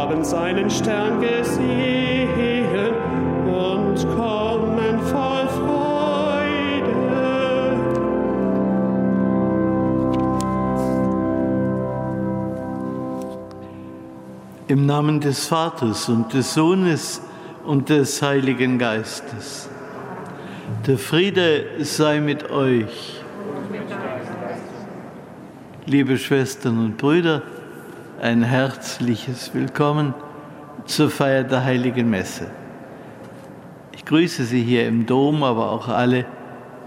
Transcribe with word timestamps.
haben 0.00 0.24
seinen 0.24 0.70
Stern 0.70 1.20
gesehen 1.20 2.94
und 3.46 3.96
kommen 4.16 4.98
voll 5.12 5.46
Freude. 5.58 6.96
Im 14.68 14.86
Namen 14.86 15.20
des 15.20 15.46
Vaters 15.48 16.08
und 16.08 16.32
des 16.32 16.54
Sohnes 16.54 17.20
und 17.66 17.90
des 17.90 18.22
Heiligen 18.22 18.78
Geistes. 18.78 19.68
Der 20.86 20.96
Friede 20.96 21.66
sei 21.80 22.20
mit 22.20 22.50
euch. 22.50 23.20
Liebe 25.84 26.16
Schwestern 26.16 26.78
und 26.78 26.96
Brüder, 26.96 27.42
ein 28.20 28.42
herzliches 28.42 29.54
Willkommen 29.54 30.12
zur 30.84 31.10
Feier 31.10 31.42
der 31.42 31.64
Heiligen 31.64 32.10
Messe. 32.10 32.50
Ich 33.92 34.04
grüße 34.04 34.44
Sie 34.44 34.62
hier 34.62 34.86
im 34.86 35.06
Dom, 35.06 35.42
aber 35.42 35.70
auch 35.70 35.88
alle, 35.88 36.26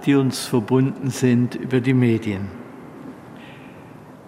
die 0.05 0.13
uns 0.13 0.45
verbunden 0.45 1.09
sind 1.09 1.55
über 1.55 1.81
die 1.81 1.95
Medien. 1.95 2.49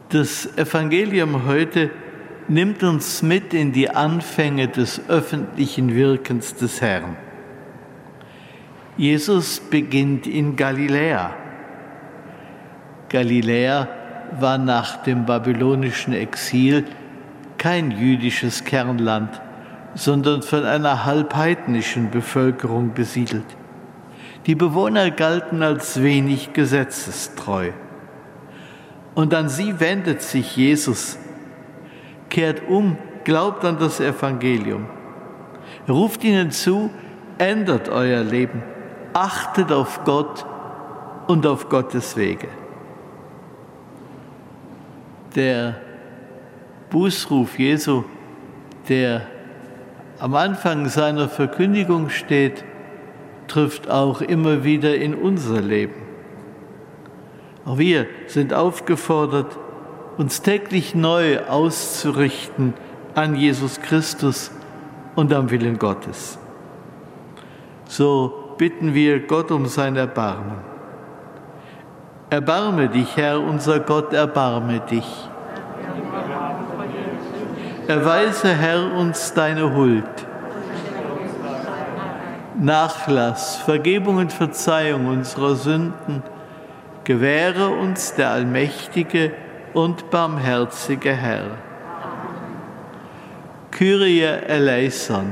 Das 0.09 0.57
Evangelium 0.57 1.45
heute 1.45 1.91
nimmt 2.47 2.81
uns 2.81 3.21
mit 3.21 3.53
in 3.53 3.71
die 3.71 3.89
Anfänge 3.89 4.67
des 4.67 5.07
öffentlichen 5.07 5.93
Wirkens 5.93 6.55
des 6.55 6.81
Herrn. 6.81 7.17
Jesus 8.97 9.59
beginnt 9.59 10.25
in 10.25 10.55
Galiläa. 10.55 11.35
Galiläa 13.09 13.87
war 14.39 14.57
nach 14.57 14.97
dem 15.03 15.25
babylonischen 15.25 16.13
Exil 16.13 16.85
kein 17.57 17.91
jüdisches 17.91 18.63
Kernland, 18.63 19.41
sondern 19.95 20.41
von 20.41 20.65
einer 20.65 21.05
halbheidnischen 21.05 22.11
Bevölkerung 22.11 22.93
besiedelt. 22.93 23.45
Die 24.45 24.55
Bewohner 24.55 25.09
galten 25.09 25.63
als 25.63 26.01
wenig 26.03 26.53
gesetzestreu. 26.53 27.71
Und 29.15 29.33
an 29.33 29.49
sie 29.49 29.79
wendet 29.79 30.21
sich 30.21 30.55
Jesus, 30.55 31.17
kehrt 32.29 32.67
um, 32.67 32.97
glaubt 33.23 33.63
an 33.63 33.79
das 33.79 33.99
Evangelium, 33.99 34.85
ruft 35.87 36.23
ihnen 36.23 36.51
zu, 36.51 36.91
ändert 37.37 37.89
euer 37.89 38.23
Leben, 38.23 38.61
achtet 39.13 39.71
auf 39.71 40.03
Gott 40.03 40.45
und 41.27 41.47
auf 41.47 41.69
Gottes 41.69 42.17
Wege. 42.17 42.49
Der 45.35 45.75
Bußruf 46.89 47.59
Jesu, 47.59 48.05
der 48.87 49.21
am 50.19 50.33
Anfang 50.35 50.87
seiner 50.87 51.27
Verkündigung 51.27 52.09
steht, 52.09 52.63
trifft 53.47 53.89
auch 53.89 54.21
immer 54.21 54.63
wieder 54.63 54.95
in 54.95 55.13
unser 55.13 55.61
Leben. 55.61 56.01
Auch 57.65 57.77
wir 57.77 58.07
sind 58.27 58.53
aufgefordert, 58.53 59.57
uns 60.17 60.41
täglich 60.41 60.95
neu 60.95 61.39
auszurichten 61.41 62.73
an 63.13 63.35
Jesus 63.35 63.81
Christus 63.81 64.51
und 65.15 65.33
am 65.33 65.49
Willen 65.51 65.77
Gottes. 65.77 66.37
So 67.85 68.55
bitten 68.57 68.93
wir 68.93 69.19
Gott 69.19 69.51
um 69.51 69.65
sein 69.65 69.95
Erbarmen. 69.95 70.74
Erbarme 72.35 72.89
dich, 72.89 73.15
Herr, 73.15 73.39
unser 73.39 73.79
Gott, 73.79 74.11
erbarme 74.11 74.81
dich. 74.81 75.07
Erweise, 77.87 78.49
Herr, 78.49 78.91
uns 78.93 79.33
deine 79.33 79.73
Huld. 79.73 80.03
Nachlass, 82.59 83.55
Vergebung 83.55 84.17
und 84.17 84.33
Verzeihung 84.33 85.07
unserer 85.07 85.55
Sünden 85.55 86.23
gewähre 87.05 87.69
uns 87.69 88.15
der 88.15 88.31
allmächtige 88.31 89.31
und 89.73 90.09
barmherzige 90.09 91.13
Herr. 91.13 91.51
Kyrie 93.71 94.23
eleison. 94.23 95.31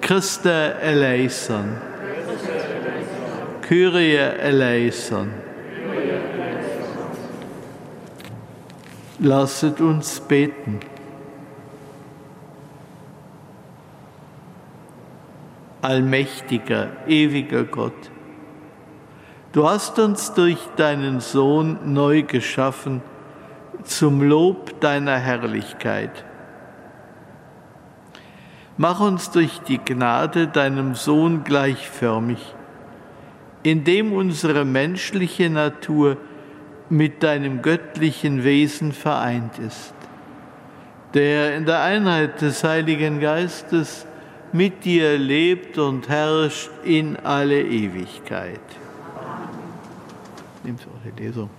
Christe 0.00 0.76
eleison. 0.80 1.87
Kyrie 3.68 4.16
eleison. 4.16 5.28
Lasset 9.18 9.78
uns 9.82 10.20
beten. 10.20 10.80
Allmächtiger, 15.82 16.88
ewiger 17.06 17.64
Gott, 17.64 18.10
du 19.52 19.68
hast 19.68 19.98
uns 19.98 20.32
durch 20.32 20.66
deinen 20.76 21.20
Sohn 21.20 21.92
neu 21.92 22.22
geschaffen 22.22 23.02
zum 23.82 24.22
Lob 24.22 24.80
deiner 24.80 25.18
Herrlichkeit. 25.18 26.24
Mach 28.78 29.00
uns 29.00 29.30
durch 29.30 29.60
die 29.60 29.76
Gnade 29.76 30.48
deinem 30.48 30.94
Sohn 30.94 31.44
gleichförmig, 31.44 32.54
indem 33.62 34.12
unsere 34.12 34.64
menschliche 34.64 35.50
Natur 35.50 36.16
mit 36.88 37.22
deinem 37.22 37.62
göttlichen 37.62 38.44
Wesen 38.44 38.92
vereint 38.92 39.58
ist, 39.58 39.94
der 41.14 41.56
in 41.56 41.66
der 41.66 41.82
Einheit 41.82 42.40
des 42.40 42.64
Heiligen 42.64 43.20
Geistes 43.20 44.06
mit 44.52 44.84
dir 44.84 45.18
lebt 45.18 45.76
und 45.78 46.08
herrscht 46.08 46.70
in 46.84 47.16
alle 47.16 47.62
Ewigkeit. 47.62 48.60
Nehmt 50.64 50.86
eure 50.86 51.14
Lesung. 51.16 51.50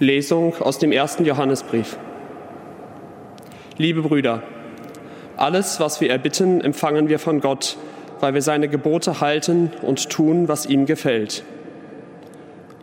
Lesung 0.00 0.54
aus 0.60 0.78
dem 0.78 0.92
ersten 0.92 1.24
Johannesbrief. 1.24 1.98
Liebe 3.78 4.02
Brüder, 4.02 4.42
alles, 5.36 5.80
was 5.80 6.00
wir 6.00 6.10
erbitten, 6.10 6.60
empfangen 6.60 7.08
wir 7.08 7.18
von 7.18 7.40
Gott, 7.40 7.76
weil 8.20 8.34
wir 8.34 8.42
seine 8.42 8.68
Gebote 8.68 9.20
halten 9.20 9.72
und 9.82 10.10
tun, 10.10 10.48
was 10.48 10.66
ihm 10.66 10.86
gefällt. 10.86 11.44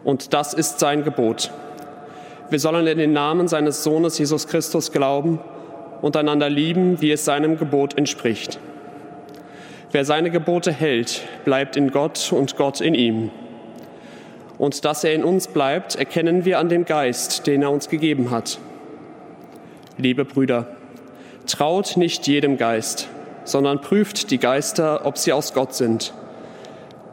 Und 0.03 0.33
das 0.33 0.53
ist 0.53 0.79
sein 0.79 1.03
Gebot. 1.03 1.51
Wir 2.49 2.59
sollen 2.59 2.85
in 2.85 2.97
den 2.97 3.13
Namen 3.13 3.47
seines 3.47 3.83
Sohnes 3.83 4.17
Jesus 4.17 4.47
Christus 4.47 4.91
glauben 4.91 5.39
und 6.01 6.15
einander 6.15 6.49
lieben, 6.49 7.01
wie 7.01 7.11
es 7.11 7.25
seinem 7.25 7.57
Gebot 7.57 7.97
entspricht. 7.97 8.59
Wer 9.91 10.05
seine 10.05 10.29
Gebote 10.29 10.71
hält, 10.71 11.21
bleibt 11.45 11.77
in 11.77 11.91
Gott 11.91 12.31
und 12.31 12.57
Gott 12.57 12.81
in 12.81 12.93
ihm. 12.93 13.31
Und 14.57 14.85
dass 14.85 15.03
er 15.03 15.13
in 15.13 15.23
uns 15.23 15.47
bleibt, 15.47 15.95
erkennen 15.95 16.45
wir 16.45 16.59
an 16.59 16.69
dem 16.69 16.85
Geist, 16.85 17.45
den 17.47 17.61
er 17.61 17.71
uns 17.71 17.89
gegeben 17.89 18.31
hat. 18.31 18.57
Liebe 19.97 20.25
Brüder, 20.25 20.67
traut 21.45 21.97
nicht 21.97 22.27
jedem 22.27 22.57
Geist, 22.57 23.07
sondern 23.43 23.81
prüft 23.81 24.31
die 24.31 24.37
Geister, 24.37 25.05
ob 25.05 25.17
sie 25.17 25.33
aus 25.33 25.53
Gott 25.53 25.73
sind. 25.73 26.13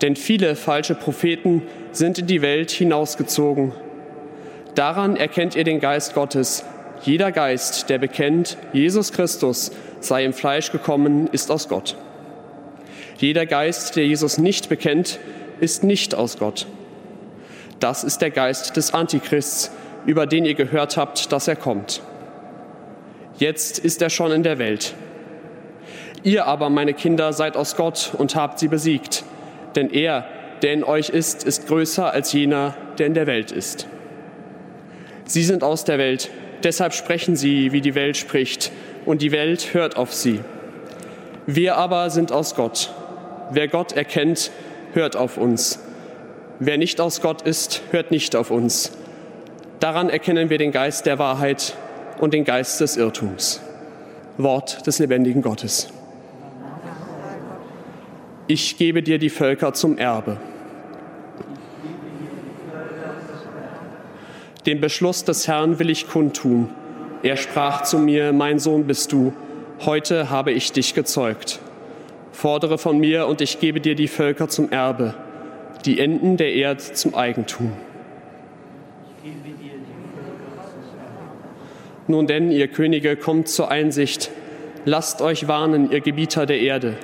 Denn 0.01 0.17
viele 0.17 0.57
falsche 0.57 0.95
Propheten 0.95 1.63
sind 1.93 2.19
in 2.19 2.27
die 2.27 2.43
Welt 2.43 2.71
hinausgezogen. 2.71 3.73
Daran 4.75 5.17
erkennt 5.17 5.55
ihr 5.55 5.65
den 5.65 5.81
Geist 5.81 6.15
Gottes. 6.15 6.65
Jeder 7.03 7.31
Geist, 7.31 7.91
der 7.91 7.99
bekennt, 7.99 8.57
Jesus 8.73 9.13
Christus 9.13 9.73
sei 10.01 10.25
im 10.25 10.33
Fleisch 10.33 10.73
gekommen, 10.73 11.29
ist 11.31 11.51
aus 11.51 11.69
Gott. 11.69 11.97
Jeder 13.19 13.47
Geist, 13.47 13.97
der 13.97 14.07
Jesus 14.07 14.39
nicht 14.39 14.69
bekennt, 14.69 15.19
ist 15.61 15.85
nicht 15.85 16.15
aus 16.15 16.39
Gott. 16.39 16.67
Das 17.83 18.05
ist 18.05 18.23
der 18.23 18.31
Geist 18.31 18.77
des 18.77 18.95
Antichrists, 18.95 19.73
über 20.07 20.27
den 20.27 20.45
ihr 20.45 20.55
gehört 20.55 20.97
habt, 20.97 21.33
dass 21.33 21.49
er 21.49 21.57
kommt. 21.57 22.01
Jetzt 23.39 23.81
ist 23.81 24.01
er 24.01 24.09
schon 24.09 24.31
in 24.31 24.45
der 24.45 24.61
Welt. 24.61 24.95
Ihr 26.23 26.47
aber, 26.47 26.71
meine 26.71 26.95
Kinder, 26.95 27.33
seid 27.33 27.57
aus 27.57 27.75
Gott 27.75 28.13
und 28.17 28.37
habt 28.37 28.61
sie 28.61 28.69
besiegt. 28.69 29.25
Denn 29.75 29.91
er, 29.91 30.25
der 30.63 30.75
in 30.75 30.85
euch 30.85 31.09
ist, 31.09 31.43
ist 31.43 31.67
größer 31.67 32.13
als 32.13 32.33
jener, 32.33 32.77
der 32.99 33.09
in 33.09 33.15
der 33.15 33.27
Welt 33.27 33.51
ist. 33.51 33.89
Sie 35.25 35.43
sind 35.43 35.65
aus 35.65 35.83
der 35.83 35.99
Welt, 35.99 36.31
deshalb 36.63 36.95
sprechen 36.95 37.35
sie, 37.35 37.73
wie 37.73 37.81
die 37.81 37.97
Welt 37.97 38.17
spricht, 38.17 38.71
und 39.07 39.23
die 39.23 39.33
Welt 39.33 39.75
hört 39.75 39.97
auf 39.97 40.15
sie. 40.15 40.39
Wir 41.47 41.79
aber 41.79 42.11
sind 42.11 42.31
aus 42.31 42.55
Gott. 42.55 42.95
Wer 43.51 43.67
Gott 43.67 43.91
erkennt, 43.91 44.53
hört 44.93 45.17
auf 45.17 45.37
uns. 45.37 45.81
Wer 46.65 46.79
nicht 46.79 47.01
aus 47.01 47.21
Gott 47.21 47.43
ist, 47.43 47.83
hört 47.91 48.13
nicht 48.13 48.37
auf 48.37 48.53
uns. 48.53 48.93
Daran 49.81 50.09
erkennen 50.09 50.49
wir 50.49 50.59
den 50.59 50.71
Geist 50.71 51.07
der 51.07 51.19
Wahrheit 51.19 51.75
und 52.21 52.33
den 52.35 52.45
Geist 52.45 52.81
des 52.81 52.97
Irrtums. 52.97 53.61
Wort 54.39 54.87
des 54.87 55.01
lebendigen 55.01 55.43
Gottes. 55.43 55.89
Ich 58.47 58.77
gebe 58.77 59.03
dir 59.03 59.19
die 59.19 59.29
Völker 59.29 59.75
zum 59.75 59.99
Erbe. 59.99 60.37
Den 64.65 64.81
Beschluss 64.81 65.25
des 65.25 65.49
Herrn 65.49 65.81
will 65.81 65.91
ich 65.91 66.09
kundtun. 66.09 66.69
Er 67.25 67.37
sprach 67.37 67.83
zu 67.83 67.99
mir, 67.99 68.33
mein 68.33 68.61
Sohn 68.61 68.87
bist 68.87 69.11
du, 69.11 69.33
heute 69.81 70.31
habe 70.31 70.53
ich 70.53 70.71
dich 70.71 70.95
gezeugt. 70.95 71.59
Fordere 72.31 72.79
von 72.79 72.99
mir 72.99 73.27
und 73.27 73.41
ich 73.41 73.59
gebe 73.59 73.81
dir 73.81 73.97
die 73.97 74.07
Völker 74.07 74.49
zum 74.49 74.71
Erbe, 74.71 75.15
die 75.87 75.99
Enden 75.99 76.37
der 76.37 76.53
Erde 76.53 76.83
zum 76.93 77.15
Eigentum. 77.15 77.73
Nun 82.09 82.27
denn, 82.27 82.51
ihr 82.51 82.69
Könige, 82.69 83.17
kommt 83.17 83.49
zur 83.49 83.71
Einsicht, 83.71 84.31
lasst 84.85 85.23
euch 85.23 85.49
warnen, 85.49 85.91
ihr 85.91 86.01
Gebieter 86.01 86.47
der 86.47 86.61
Erde, 86.61 86.97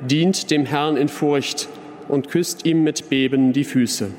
dient 0.00 0.50
dem 0.50 0.66
Herrn 0.66 0.96
in 0.96 1.08
Furcht 1.08 1.68
und 2.08 2.28
küsst 2.28 2.66
ihm 2.66 2.82
mit 2.82 3.08
Beben 3.08 3.52
die 3.52 3.64
Füße. 3.64 4.10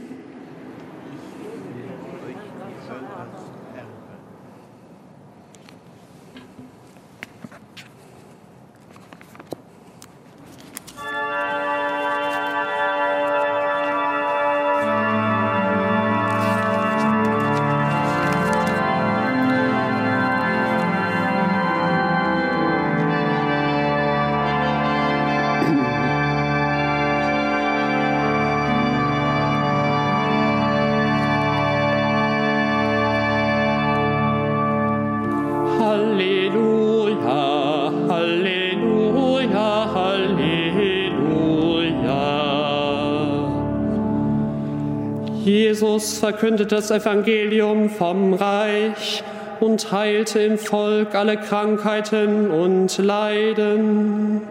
Verkündete 46.29 46.75
das 46.75 46.91
Evangelium 46.91 47.89
vom 47.89 48.35
Reich 48.35 49.23
und 49.59 49.91
heilte 49.91 50.39
im 50.39 50.59
Volk 50.59 51.15
alle 51.15 51.37
Krankheiten 51.37 52.51
und 52.51 52.95
Leiden. 52.99 54.43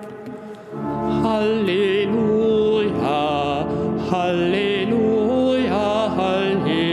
Halleluja, 1.23 2.17
Halleluja, 4.11 6.15
Halleluja. 6.17 6.89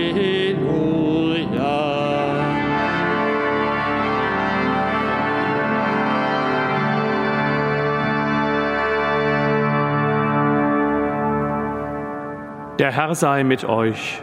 Der 12.77 12.91
Herr 12.91 13.15
sei 13.15 13.43
mit 13.43 13.65
euch. 13.65 14.21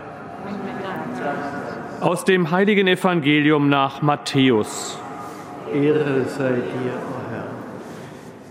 Aus 2.02 2.24
dem 2.24 2.50
heiligen 2.50 2.88
Evangelium 2.88 3.68
nach 3.68 4.02
Matthäus. 4.02 4.98
Ehre 5.72 6.24
sei 6.24 6.48
dir, 6.48 6.94
o 6.96 7.30
Herr. 7.30 7.44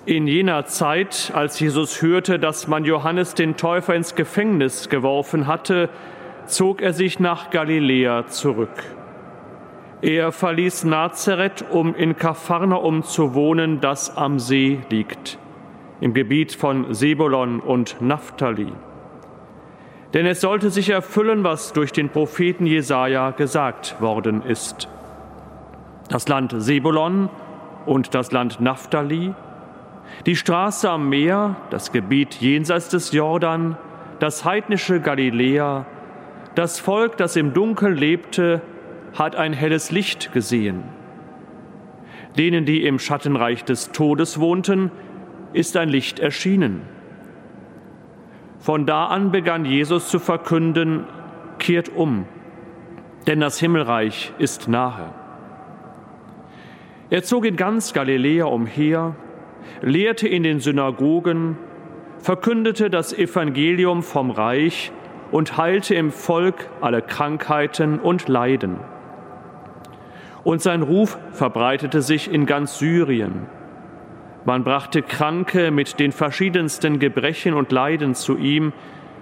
In 0.05 0.25
jener 0.25 0.67
Zeit, 0.67 1.33
als 1.35 1.59
Jesus 1.59 2.01
hörte, 2.01 2.39
dass 2.39 2.69
man 2.69 2.85
Johannes 2.85 3.33
den 3.33 3.57
Täufer 3.57 3.93
ins 3.93 4.15
Gefängnis 4.15 4.87
geworfen 4.87 5.47
hatte, 5.47 5.89
zog 6.45 6.81
er 6.81 6.93
sich 6.93 7.19
nach 7.19 7.49
Galiläa 7.49 8.27
zurück. 8.27 8.85
Er 10.01 10.31
verließ 10.31 10.85
Nazareth, 10.85 11.65
um 11.71 11.93
in 11.93 12.15
Kapharnaum 12.15 13.03
zu 13.03 13.33
wohnen, 13.33 13.81
das 13.81 14.15
am 14.15 14.39
See 14.39 14.79
liegt, 14.89 15.37
im 15.99 16.13
Gebiet 16.13 16.53
von 16.53 16.93
Sebulon 16.93 17.59
und 17.59 17.97
Naphtali. 17.99 18.71
Denn 20.13 20.25
es 20.25 20.41
sollte 20.41 20.69
sich 20.69 20.89
erfüllen, 20.89 21.43
was 21.43 21.73
durch 21.73 21.93
den 21.93 22.09
Propheten 22.09 22.65
Jesaja 22.65 23.31
gesagt 23.31 24.01
worden 24.01 24.41
ist. 24.43 24.89
Das 26.09 26.27
Land 26.27 26.53
Sebulon 26.57 27.29
und 27.85 28.13
das 28.13 28.31
Land 28.31 28.59
Naphtali, 28.59 29.33
die 30.25 30.35
Straße 30.35 30.89
am 30.89 31.07
Meer, 31.07 31.55
das 31.69 31.91
Gebiet 31.91 32.35
jenseits 32.35 32.89
des 32.89 33.13
Jordan, 33.13 33.77
das 34.19 34.43
heidnische 34.43 34.99
Galiläa, 34.99 35.85
das 36.55 36.79
Volk, 36.79 37.15
das 37.15 37.37
im 37.37 37.53
Dunkeln 37.53 37.95
lebte, 37.95 38.61
hat 39.13 39.35
ein 39.35 39.53
helles 39.53 39.91
Licht 39.91 40.33
gesehen. 40.33 40.83
Denen, 42.37 42.65
die 42.65 42.85
im 42.85 42.99
Schattenreich 42.99 43.63
des 43.63 43.91
Todes 43.91 44.39
wohnten, 44.39 44.91
ist 45.53 45.75
ein 45.77 45.89
Licht 45.89 46.19
erschienen. 46.19 46.81
Von 48.61 48.85
da 48.85 49.07
an 49.07 49.31
begann 49.31 49.65
Jesus 49.65 50.07
zu 50.09 50.19
verkünden, 50.19 51.05
kehrt 51.57 51.89
um, 51.89 52.25
denn 53.25 53.39
das 53.39 53.59
Himmelreich 53.59 54.33
ist 54.37 54.67
nahe. 54.67 55.09
Er 57.09 57.23
zog 57.23 57.45
in 57.45 57.55
ganz 57.55 57.91
Galiläa 57.91 58.45
umher, 58.45 59.15
lehrte 59.81 60.27
in 60.27 60.43
den 60.43 60.59
Synagogen, 60.59 61.57
verkündete 62.19 62.91
das 62.91 63.13
Evangelium 63.13 64.03
vom 64.03 64.29
Reich 64.29 64.91
und 65.31 65.57
heilte 65.57 65.95
im 65.95 66.11
Volk 66.11 66.69
alle 66.81 67.01
Krankheiten 67.01 67.99
und 67.99 68.27
Leiden. 68.27 68.77
Und 70.43 70.61
sein 70.61 70.83
Ruf 70.83 71.17
verbreitete 71.31 72.03
sich 72.03 72.31
in 72.31 72.45
ganz 72.45 72.77
Syrien. 72.77 73.47
Man 74.43 74.63
brachte 74.63 75.03
Kranke 75.03 75.69
mit 75.69 75.99
den 75.99 76.11
verschiedensten 76.11 76.97
Gebrechen 76.97 77.53
und 77.53 77.71
Leiden 77.71 78.15
zu 78.15 78.37
ihm, 78.37 78.73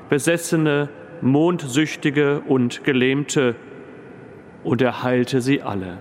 Besessene, 0.09 0.89
Mondsüchtige 1.21 2.41
und 2.47 2.83
Gelähmte, 2.83 3.55
und 4.63 4.81
er 4.81 5.03
heilte 5.03 5.41
sie 5.41 5.61
alle. 5.61 5.97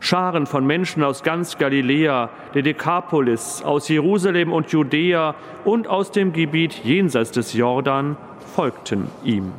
Scharen 0.00 0.46
von 0.46 0.66
Menschen 0.66 1.02
aus 1.02 1.22
ganz 1.22 1.58
Galiläa, 1.58 2.30
der 2.54 2.62
Dekapolis, 2.62 3.62
aus 3.62 3.88
Jerusalem 3.88 4.52
und 4.52 4.72
Judäa 4.72 5.34
und 5.64 5.88
aus 5.88 6.10
dem 6.10 6.32
Gebiet 6.32 6.84
jenseits 6.84 7.30
des 7.32 7.52
Jordan 7.54 8.16
folgten 8.54 9.08
ihm. 9.24 9.52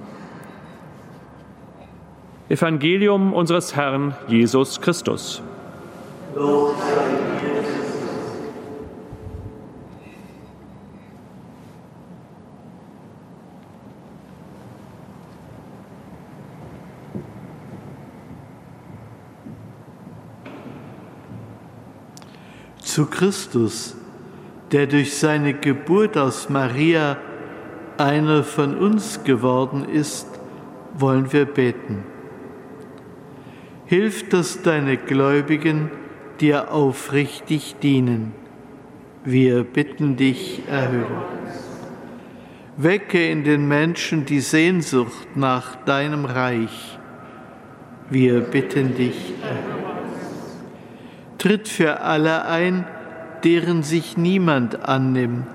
Evangelium 2.49 3.33
unseres 3.33 3.75
Herrn 3.75 4.15
Jesus 4.27 4.81
Christus. 4.81 5.41
Lob 6.35 6.75
zu 23.01 23.07
Christus, 23.07 23.95
der 24.71 24.85
durch 24.85 25.15
seine 25.17 25.55
Geburt 25.55 26.17
aus 26.17 26.49
Maria 26.49 27.17
einer 27.97 28.43
von 28.43 28.77
uns 28.77 29.23
geworden 29.23 29.85
ist, 29.91 30.27
wollen 30.93 31.33
wir 31.33 31.45
beten. 31.45 32.03
Hilf, 33.87 34.29
dass 34.29 34.61
deine 34.61 34.97
Gläubigen 34.97 35.89
dir 36.39 36.71
aufrichtig 36.71 37.77
dienen. 37.81 38.33
Wir 39.25 39.63
bitten 39.63 40.15
dich, 40.15 40.61
erhöre. 40.69 41.25
Wecke 42.77 43.31
in 43.31 43.43
den 43.43 43.67
Menschen 43.67 44.27
die 44.27 44.41
Sehnsucht 44.41 45.35
nach 45.35 45.75
deinem 45.85 46.25
Reich. 46.25 46.99
Wir 48.11 48.41
bitten 48.41 48.95
dich, 48.95 49.33
erhöre 49.41 49.90
tritt 51.41 51.67
für 51.67 52.01
alle 52.01 52.45
ein, 52.45 52.85
deren 53.43 53.81
sich 53.81 54.15
niemand 54.15 54.87
annimmt. 54.87 55.47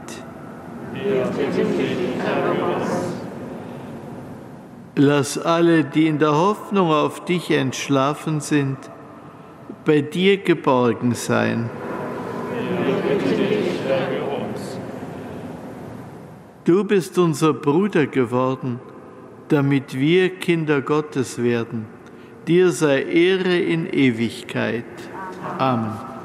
Lass 4.96 5.38
alle, 5.38 5.84
die 5.84 6.08
in 6.08 6.18
der 6.18 6.34
Hoffnung 6.34 6.90
auf 6.90 7.24
dich 7.24 7.52
entschlafen 7.52 8.40
sind, 8.40 8.78
bei 9.84 10.00
dir 10.00 10.38
geborgen 10.38 11.14
sein. 11.14 11.70
Du 16.64 16.82
bist 16.82 17.16
unser 17.16 17.52
Bruder 17.52 18.08
geworden, 18.08 18.80
damit 19.46 19.96
wir 19.96 20.30
Kinder 20.30 20.80
Gottes 20.80 21.40
werden. 21.40 21.86
Dir 22.48 22.72
sei 22.72 23.02
Ehre 23.02 23.56
in 23.56 23.86
Ewigkeit. 23.86 24.84
Amen. 25.60 26.15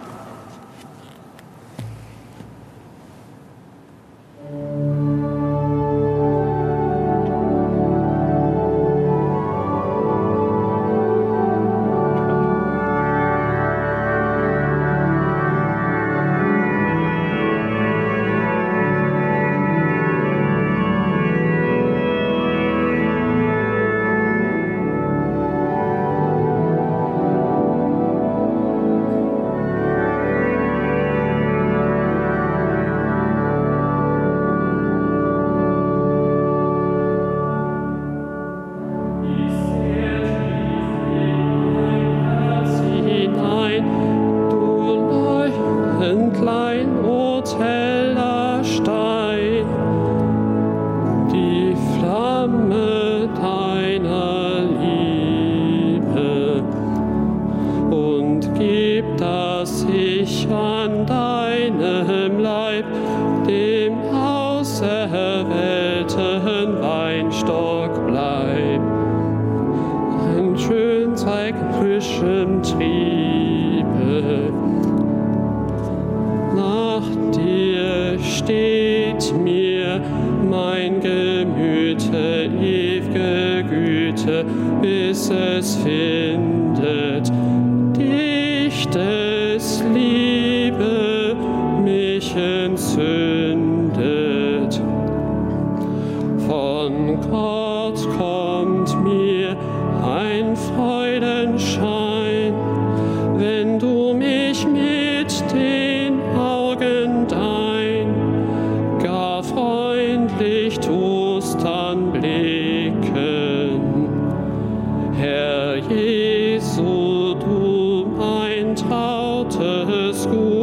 Jesu, 116.82 117.36
du 117.36 118.06
mein 118.18 118.76
trautes 118.76 120.28
Gut, 120.28 120.61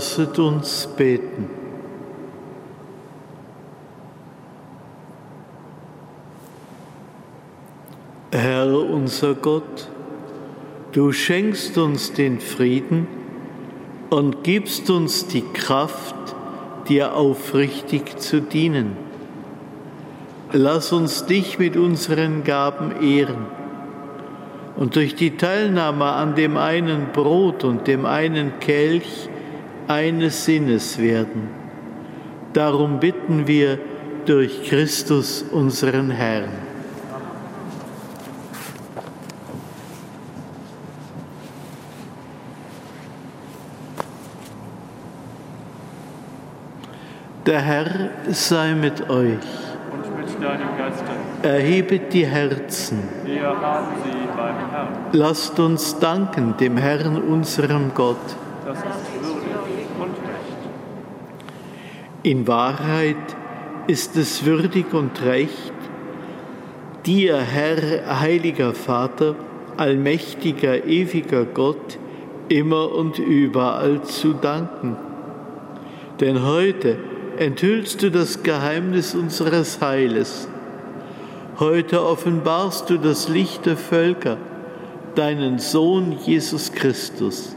Lasset 0.00 0.38
uns 0.38 0.88
beten. 0.96 1.50
Herr 8.32 8.80
unser 8.80 9.34
Gott, 9.34 9.90
du 10.92 11.12
schenkst 11.12 11.76
uns 11.76 12.14
den 12.14 12.40
Frieden 12.40 13.08
und 14.08 14.42
gibst 14.42 14.88
uns 14.88 15.26
die 15.26 15.42
Kraft, 15.42 16.14
dir 16.88 17.14
aufrichtig 17.14 18.18
zu 18.20 18.40
dienen. 18.40 18.96
Lass 20.50 20.94
uns 20.94 21.26
dich 21.26 21.58
mit 21.58 21.76
unseren 21.76 22.42
Gaben 22.42 23.02
ehren 23.02 23.44
und 24.76 24.96
durch 24.96 25.14
die 25.14 25.36
Teilnahme 25.36 26.06
an 26.06 26.36
dem 26.36 26.56
einen 26.56 27.08
Brot 27.12 27.64
und 27.64 27.86
dem 27.86 28.06
einen 28.06 28.60
Kelch 28.60 29.28
eines 29.90 30.44
Sinnes 30.44 30.98
werden. 30.98 31.48
Darum 32.52 33.00
bitten 33.00 33.48
wir 33.48 33.78
durch 34.24 34.62
Christus 34.68 35.44
unseren 35.50 36.10
Herrn. 36.10 36.50
Der 47.46 47.60
Herr 47.60 48.10
sei 48.28 48.74
mit 48.74 49.10
euch. 49.10 49.38
und 49.92 50.16
mit 50.16 50.40
deinem 50.40 50.78
Geiste. 50.78 51.04
Erhebet 51.42 52.12
die 52.12 52.26
Herzen. 52.26 53.02
Wir 53.24 53.42
haben 53.42 53.86
sie 54.04 54.28
beim 54.36 54.70
Herrn. 54.70 54.88
Lasst 55.10 55.58
uns 55.58 55.98
danken 55.98 56.56
dem 56.58 56.76
Herrn, 56.76 57.20
unserem 57.20 57.92
Gott. 57.92 58.18
Das 58.64 58.78
ist 58.78 58.84
würdig 59.20 59.86
und 59.98 60.10
recht. 60.10 60.60
In 62.22 62.46
Wahrheit 62.46 63.16
ist 63.86 64.14
es 64.14 64.44
würdig 64.44 64.92
und 64.92 65.22
recht, 65.24 65.72
dir, 67.06 67.38
Herr, 67.38 68.20
heiliger 68.20 68.74
Vater, 68.74 69.36
allmächtiger, 69.78 70.84
ewiger 70.84 71.46
Gott, 71.46 71.98
immer 72.50 72.92
und 72.92 73.18
überall 73.18 74.02
zu 74.02 74.34
danken. 74.34 74.98
Denn 76.20 76.44
heute 76.44 76.98
enthüllst 77.38 78.02
du 78.02 78.10
das 78.10 78.42
Geheimnis 78.42 79.14
unseres 79.14 79.80
Heiles. 79.80 80.46
Heute 81.58 82.04
offenbarst 82.04 82.90
du 82.90 82.98
das 82.98 83.30
Licht 83.30 83.64
der 83.64 83.78
Völker, 83.78 84.36
deinen 85.14 85.58
Sohn 85.58 86.18
Jesus 86.26 86.72
Christus. 86.72 87.56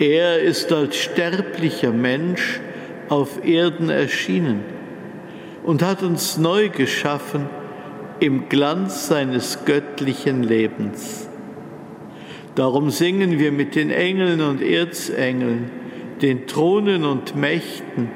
Er 0.00 0.40
ist 0.40 0.72
als 0.72 0.96
sterblicher 0.96 1.92
Mensch 1.92 2.60
auf 3.08 3.44
Erden 3.44 3.90
erschienen 3.90 4.60
und 5.64 5.82
hat 5.82 6.02
uns 6.02 6.38
neu 6.38 6.68
geschaffen 6.68 7.46
im 8.20 8.48
Glanz 8.48 9.08
seines 9.08 9.64
göttlichen 9.64 10.42
Lebens. 10.42 11.28
Darum 12.54 12.90
singen 12.90 13.38
wir 13.38 13.52
mit 13.52 13.76
den 13.76 13.90
Engeln 13.90 14.40
und 14.40 14.60
Erzengeln, 14.60 15.70
den 16.20 16.46
Thronen 16.46 17.04
und 17.04 17.36
Mächten 17.36 18.08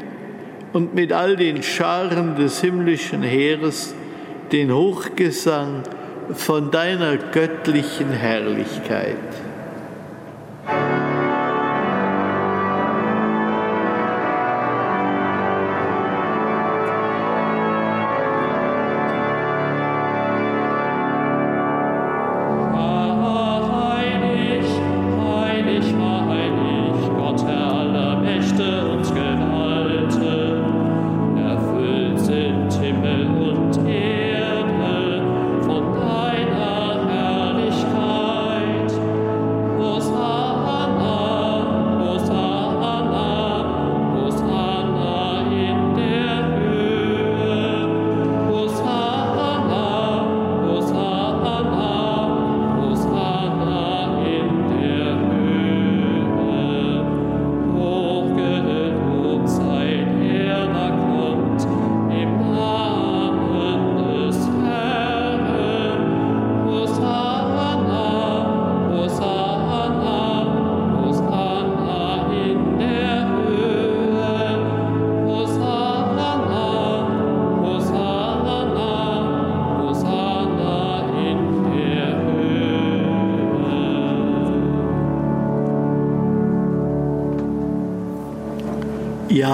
und 0.72 0.94
mit 0.94 1.12
all 1.12 1.36
den 1.36 1.62
Scharen 1.62 2.34
des 2.34 2.60
himmlischen 2.60 3.22
Heeres 3.22 3.94
den 4.50 4.72
Hochgesang 4.72 5.82
von 6.34 6.70
deiner 6.70 7.16
göttlichen 7.16 8.10
Herrlichkeit. 8.10 9.16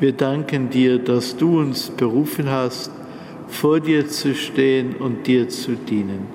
wir 0.00 0.12
danken 0.12 0.70
dir, 0.70 0.98
dass 0.98 1.36
du 1.36 1.60
uns 1.60 1.90
berufen 1.90 2.50
hast, 2.50 2.90
vor 3.48 3.80
dir 3.80 4.08
zu 4.08 4.34
stehen 4.34 4.96
und 4.96 5.26
dir 5.26 5.48
zu 5.48 5.72
dienen. 5.72 6.26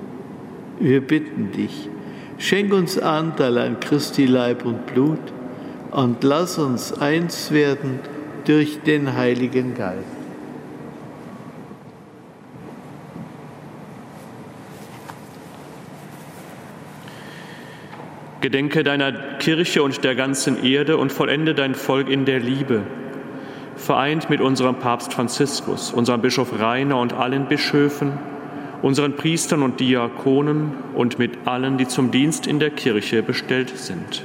Wir 0.78 1.00
bitten 1.00 1.50
dich, 1.50 1.88
schenk 2.38 2.72
uns 2.72 2.98
Anteil 2.98 3.58
an 3.58 3.80
Christi 3.80 4.26
Leib 4.26 4.64
und 4.64 4.86
Blut 4.86 5.18
und 5.90 6.22
lass 6.22 6.58
uns 6.58 6.92
eins 6.92 7.50
werden 7.50 7.98
durch 8.44 8.80
den 8.82 9.16
Heiligen 9.16 9.74
Geist. 9.74 10.04
Gedenke 18.42 18.84
deiner 18.84 19.10
Kirche 19.38 19.82
und 19.82 20.04
der 20.04 20.14
ganzen 20.14 20.62
Erde 20.62 20.98
und 20.98 21.10
vollende 21.10 21.52
dein 21.52 21.74
Volk 21.74 22.08
in 22.08 22.26
der 22.26 22.38
Liebe 22.38 22.84
vereint 23.76 24.30
mit 24.30 24.40
unserem 24.40 24.76
Papst 24.76 25.12
Franziskus, 25.12 25.92
unserem 25.92 26.20
Bischof 26.20 26.58
Rainer 26.58 26.98
und 26.98 27.12
allen 27.12 27.46
Bischöfen, 27.46 28.12
unseren 28.82 29.16
Priestern 29.16 29.62
und 29.62 29.80
Diakonen 29.80 30.72
und 30.94 31.18
mit 31.18 31.46
allen, 31.46 31.78
die 31.78 31.88
zum 31.88 32.10
Dienst 32.10 32.46
in 32.46 32.58
der 32.58 32.70
Kirche 32.70 33.22
bestellt 33.22 33.76
sind. 33.76 34.24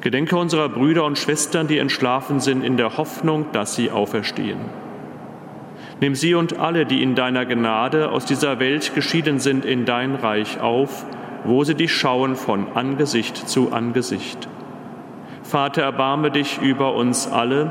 Gedenke 0.00 0.36
unserer 0.36 0.68
Brüder 0.68 1.04
und 1.04 1.18
Schwestern, 1.18 1.68
die 1.68 1.78
entschlafen 1.78 2.40
sind, 2.40 2.64
in 2.64 2.76
der 2.76 2.96
Hoffnung, 2.96 3.46
dass 3.52 3.76
sie 3.76 3.90
auferstehen. 3.90 4.58
Nimm 6.00 6.16
sie 6.16 6.34
und 6.34 6.58
alle, 6.58 6.84
die 6.84 7.02
in 7.02 7.14
deiner 7.14 7.46
Gnade 7.46 8.10
aus 8.10 8.24
dieser 8.24 8.58
Welt 8.58 8.94
geschieden 8.96 9.38
sind, 9.38 9.64
in 9.64 9.84
dein 9.84 10.16
Reich 10.16 10.60
auf, 10.60 11.06
wo 11.44 11.62
sie 11.62 11.76
dich 11.76 11.94
schauen 11.94 12.34
von 12.34 12.66
Angesicht 12.74 13.48
zu 13.48 13.72
Angesicht. 13.72 14.48
Vater, 15.44 15.82
erbarme 15.82 16.32
dich 16.32 16.60
über 16.60 16.94
uns 16.94 17.28
alle 17.30 17.70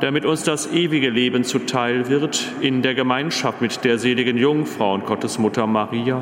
damit 0.00 0.24
uns 0.24 0.44
das 0.44 0.72
ewige 0.72 1.10
Leben 1.10 1.44
zuteil 1.44 2.08
wird 2.08 2.52
in 2.60 2.82
der 2.82 2.94
Gemeinschaft 2.94 3.60
mit 3.60 3.84
der 3.84 3.98
seligen 3.98 4.36
Jungfrau 4.36 4.94
und 4.94 5.06
Gottesmutter 5.06 5.66
Maria, 5.66 6.20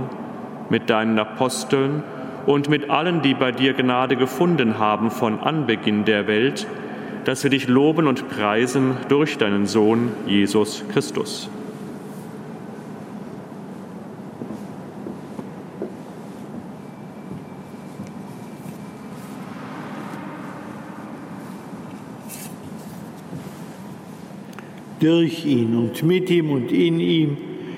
mit 0.70 0.88
deinen 0.90 1.18
Aposteln 1.18 2.02
und 2.46 2.68
mit 2.68 2.90
allen, 2.90 3.22
die 3.22 3.34
bei 3.34 3.52
dir 3.52 3.74
Gnade 3.74 4.16
gefunden 4.16 4.78
haben 4.78 5.10
von 5.10 5.40
Anbeginn 5.40 6.04
der 6.04 6.26
Welt, 6.26 6.66
dass 7.24 7.42
wir 7.42 7.50
dich 7.50 7.66
loben 7.66 8.06
und 8.06 8.28
preisen 8.28 8.96
durch 9.08 9.36
deinen 9.36 9.66
Sohn 9.66 10.12
Jesus 10.26 10.84
Christus. 10.92 11.50
Durch 25.06 25.46
ihn 25.46 25.76
und 25.76 26.02
mit 26.02 26.30
ihm 26.30 26.50
und 26.50 26.72
in 26.72 26.98
ihm 26.98 27.36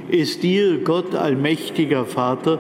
ist 0.09 0.43
dir, 0.43 0.79
Gott 0.79 1.15
allmächtiger 1.15 2.07
Vater, 2.07 2.59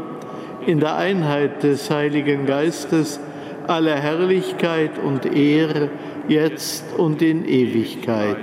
in 0.67 0.79
der 0.79 0.97
Einheit 0.97 1.63
des 1.63 1.91
Heiligen 1.91 2.45
Geistes 2.45 3.19
aller 3.67 3.97
Herrlichkeit 3.97 4.91
und 5.03 5.25
Ehre, 5.25 5.89
jetzt 6.29 6.85
und 6.99 7.23
in 7.23 7.49
Ewigkeit. 7.49 8.37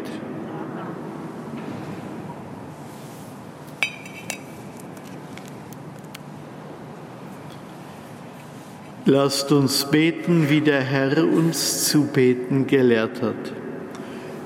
Lasst 9.05 9.51
uns 9.51 9.85
beten, 9.91 10.49
wie 10.49 10.61
der 10.61 10.81
Herr 10.81 11.23
uns 11.23 11.87
zu 11.87 12.07
beten 12.07 12.65
gelehrt 12.65 13.21
hat. 13.21 13.64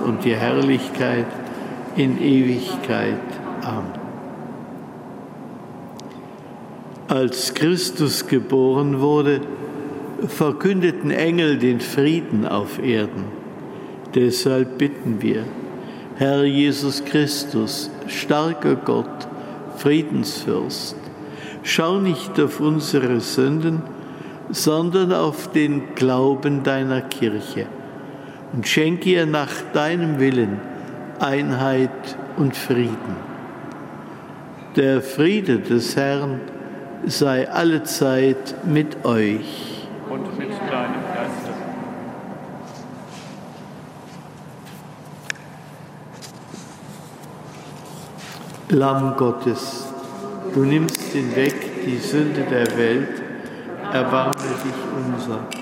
und 0.00 0.24
die 0.24 0.34
Herrlichkeit 0.34 1.26
in 1.96 2.20
Ewigkeit. 2.20 3.20
Amen. 3.62 4.00
Als 7.08 7.52
Christus 7.52 8.26
geboren 8.26 9.00
wurde, 9.00 9.42
verkündeten 10.26 11.10
Engel 11.10 11.58
den 11.58 11.80
Frieden 11.80 12.46
auf 12.46 12.82
Erden. 12.82 13.24
Deshalb 14.14 14.78
bitten 14.78 15.20
wir, 15.20 15.44
Herr 16.16 16.44
Jesus 16.44 17.04
Christus, 17.04 17.90
starker 18.06 18.76
Gott, 18.76 19.28
Friedensfürst, 19.76 20.96
schau 21.62 21.98
nicht 21.98 22.38
auf 22.40 22.60
unsere 22.60 23.20
Sünden, 23.20 23.82
sondern 24.50 25.12
auf 25.12 25.50
den 25.52 25.94
Glauben 25.94 26.62
deiner 26.62 27.00
Kirche 27.00 27.66
und 28.52 28.68
schenke 28.68 29.10
ihr 29.10 29.26
nach 29.26 29.50
deinem 29.72 30.18
Willen 30.18 30.60
Einheit 31.20 32.16
und 32.36 32.56
Frieden. 32.56 33.16
Der 34.76 35.02
Friede 35.02 35.58
des 35.58 35.96
Herrn 35.96 36.40
sei 37.06 37.50
allezeit 37.50 38.64
mit 38.64 39.04
euch. 39.04 39.88
Und 40.08 40.38
mit 40.38 40.50
deinem 40.50 41.02
Geiste. 41.14 41.52
Lamm 48.70 49.16
Gottes, 49.16 49.86
du 50.54 50.64
nimmst 50.64 51.02
hinweg 51.12 51.84
die 51.84 51.98
Sünde 51.98 52.42
der 52.50 52.66
Welt, 52.78 53.22
erbarme 53.92 54.34
dich 54.34 55.14
unser. 55.14 55.61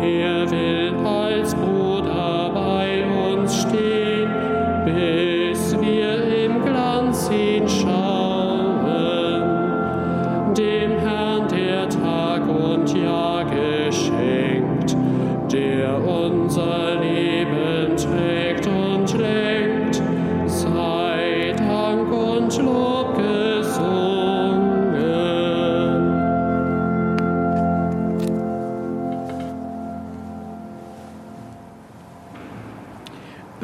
have 0.00 0.52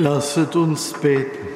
Lasset 0.04 0.54
uns 0.54 0.92
beten. 0.92 1.48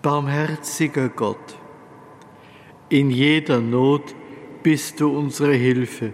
Barmherziger 0.00 1.08
Gott, 1.08 1.56
in 2.88 3.10
jeder 3.10 3.58
Not 3.60 4.14
bist 4.62 5.00
du 5.00 5.18
unsere 5.18 5.54
Hilfe. 5.54 6.12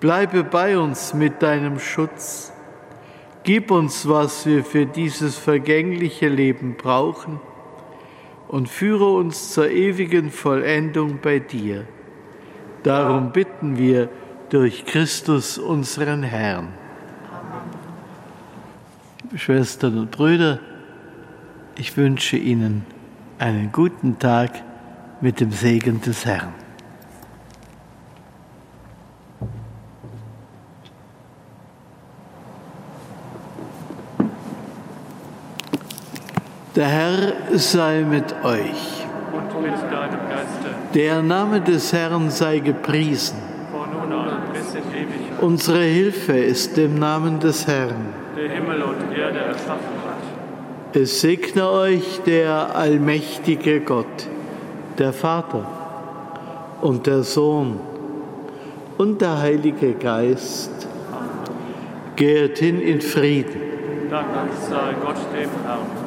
Bleibe 0.00 0.42
bei 0.42 0.76
uns 0.76 1.14
mit 1.14 1.40
deinem 1.40 1.78
Schutz. 1.78 2.52
Gib 3.44 3.70
uns, 3.70 4.08
was 4.08 4.44
wir 4.44 4.64
für 4.64 4.86
dieses 4.86 5.38
vergängliche 5.38 6.26
Leben 6.26 6.74
brauchen 6.76 7.38
und 8.48 8.68
führe 8.68 9.12
uns 9.12 9.52
zur 9.54 9.70
ewigen 9.70 10.32
Vollendung 10.32 11.20
bei 11.22 11.38
dir. 11.38 11.86
Darum 12.82 13.30
bitten 13.30 13.78
wir 13.78 14.08
durch 14.50 14.84
Christus 14.84 15.58
unseren 15.58 16.22
Herrn. 16.22 16.68
Schwestern 19.34 19.98
und 19.98 20.10
Brüder, 20.10 20.58
ich 21.76 21.96
wünsche 21.96 22.36
Ihnen 22.36 22.84
einen 23.38 23.72
guten 23.72 24.18
Tag 24.18 24.62
mit 25.20 25.40
dem 25.40 25.50
Segen 25.52 26.00
des 26.02 26.26
Herrn. 26.26 26.52
Der 36.76 36.88
Herr 36.88 37.32
sei 37.58 38.02
mit 38.02 38.32
euch. 38.44 39.04
Und 39.32 39.62
mit 39.62 39.74
deinem 39.74 40.28
Geiste. 40.28 40.70
Der 40.94 41.20
Name 41.20 41.60
des 41.60 41.92
Herrn 41.92 42.30
sei 42.30 42.60
gepriesen. 42.60 43.38
Von 43.72 43.90
nun 43.90 44.12
an 44.12 44.42
bis 44.52 44.74
in 44.74 44.82
Ewigkeit. 44.92 45.29
Unsere 45.40 45.82
Hilfe 45.82 46.36
ist 46.36 46.76
im 46.76 46.98
Namen 46.98 47.40
des 47.40 47.66
Herrn. 47.66 48.12
Der 48.36 48.50
Himmel 48.50 48.82
und 48.82 49.10
Erde 49.16 49.38
erschaffen 49.38 49.96
hat. 50.06 50.96
Es 50.96 51.22
segne 51.22 51.70
euch 51.70 52.20
der 52.26 52.76
allmächtige 52.76 53.80
Gott, 53.80 54.28
der 54.98 55.14
Vater 55.14 55.66
und 56.82 57.06
der 57.06 57.22
Sohn 57.22 57.80
und 58.98 59.22
der 59.22 59.38
Heilige 59.38 59.92
Geist. 59.94 60.86
Geht 62.16 62.58
hin 62.58 62.82
in 62.82 63.00
Frieden. 63.00 63.62
Dank 64.10 64.26
sei 64.68 64.94
Gott 65.02 65.16
dem 65.32 65.48
Herrn. 65.64 65.99